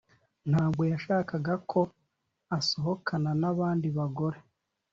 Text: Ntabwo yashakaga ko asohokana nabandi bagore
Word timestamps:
Ntabwo 0.49 0.81
yashakaga 0.91 1.53
ko 1.71 1.81
asohokana 2.57 3.29
nabandi 3.41 3.87
bagore 3.97 4.37